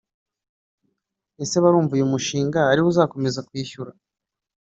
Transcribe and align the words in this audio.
Ese 1.43 1.57
barumva 1.63 1.91
uyu 1.97 2.11
mushinga 2.13 2.59
ari 2.71 2.79
wo 2.83 2.87
uzakomeza 2.91 3.45
kwishyura 3.47 3.91